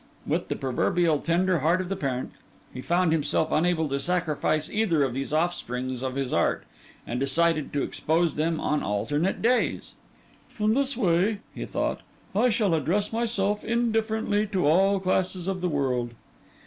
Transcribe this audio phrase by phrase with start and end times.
[0.25, 2.31] With the proverbially tender heart of the parent,
[2.73, 6.63] he found himself unable to sacrifice either of these offsprings of his art;
[7.05, 9.93] and decided to expose them on alternate days.
[10.57, 11.99] 'In this way,' he thought,
[12.35, 16.15] 'I shall address myself indifferently to all classes of the world.